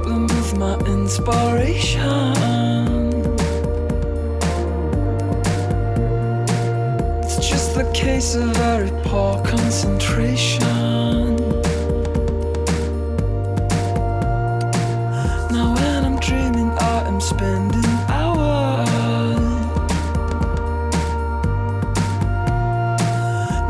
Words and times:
problem 0.00 0.28
with 0.28 0.56
my 0.56 0.78
inspiration. 0.86 2.32
It's 7.24 7.48
just 7.48 7.74
the 7.74 7.90
case 7.92 8.36
of 8.36 8.48
very 8.56 8.90
poor 9.04 9.42
concentration. 9.42 11.34
Now, 15.50 15.74
when 15.74 16.04
I'm 16.04 16.18
dreaming, 16.20 16.70
I 16.78 17.08
am 17.08 17.20
spending 17.20 17.94
hours. 18.08 18.88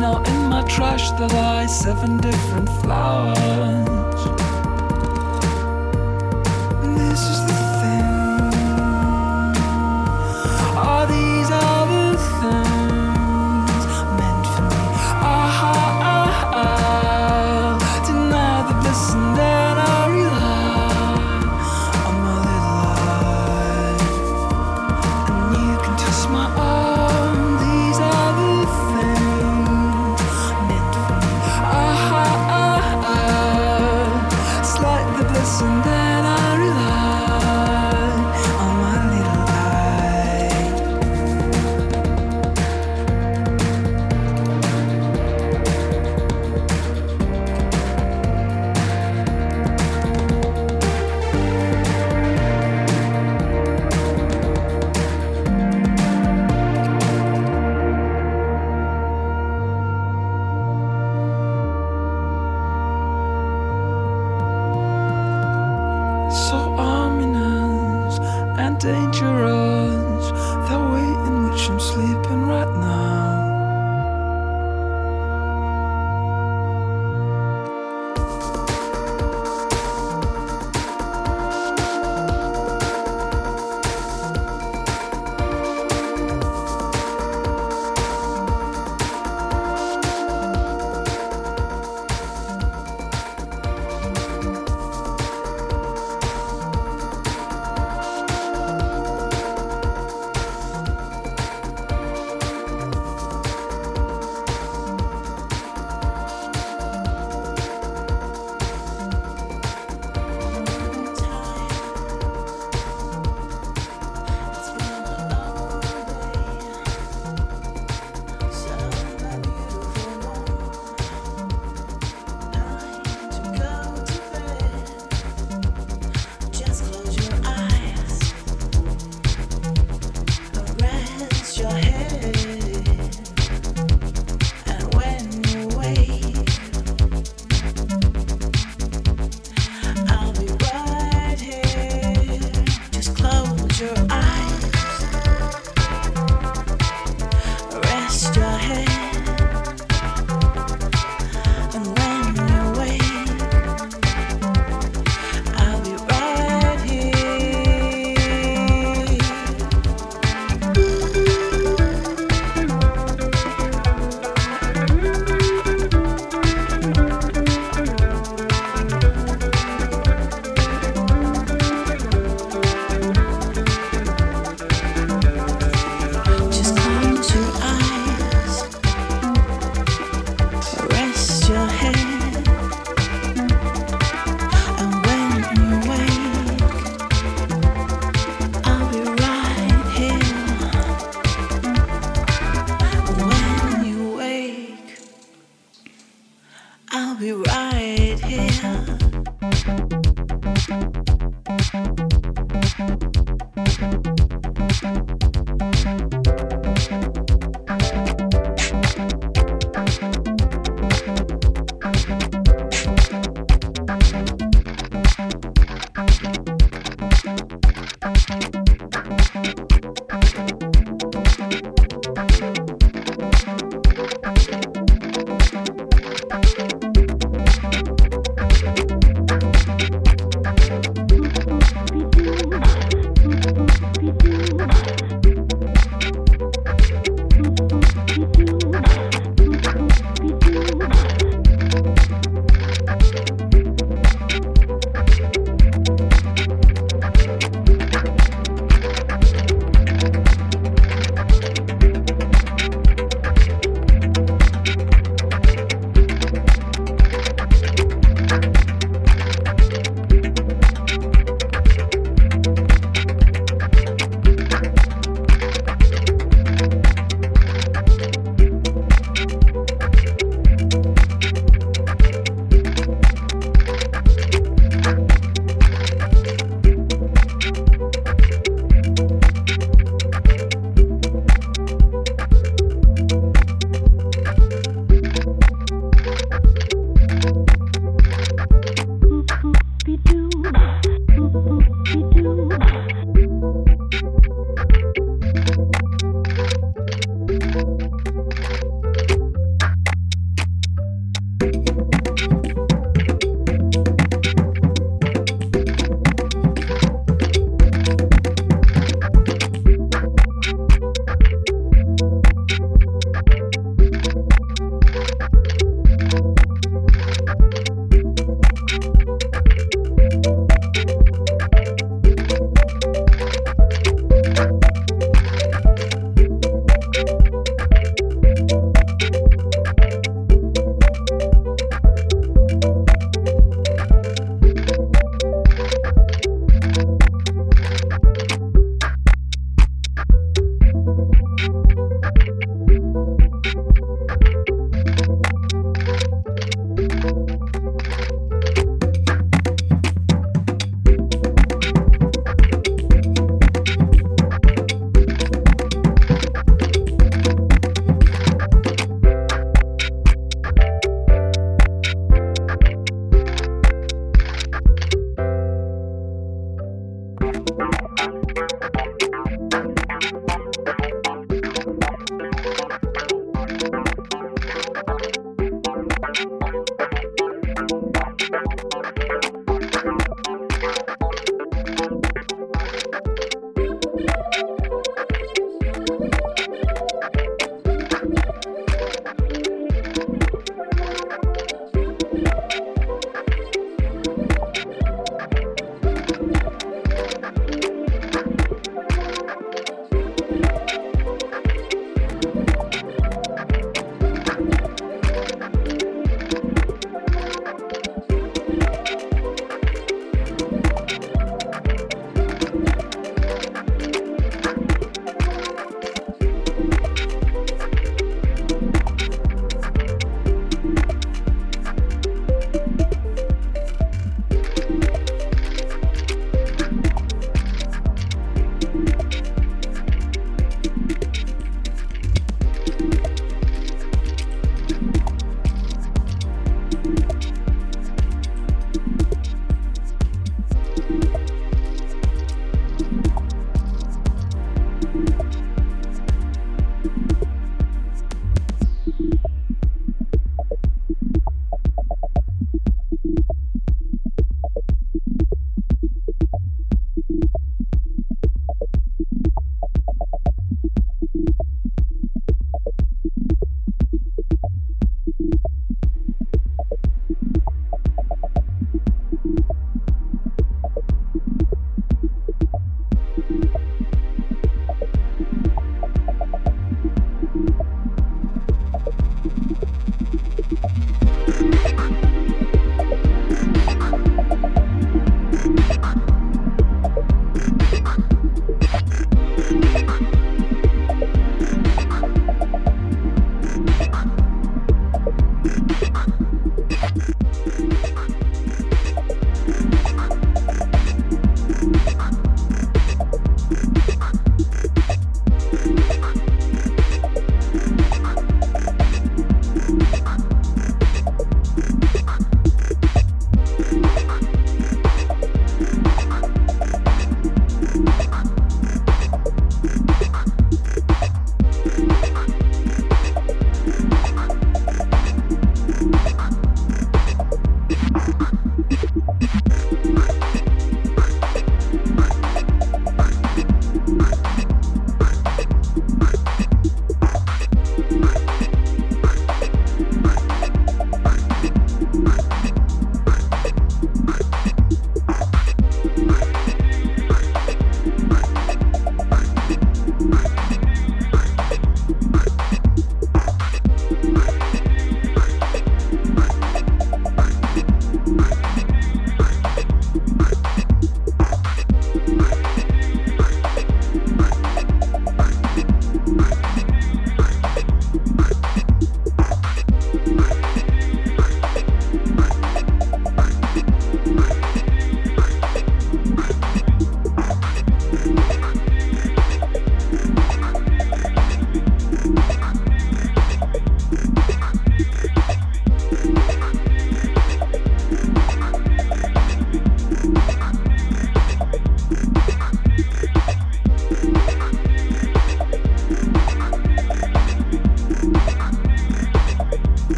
Now, 0.00 0.22
in 0.24 0.48
my 0.48 0.62
trash, 0.68 1.10
there 1.12 1.28
lie 1.28 1.66
seven 1.66 2.18
different 2.18 2.68
flowers. 2.80 4.01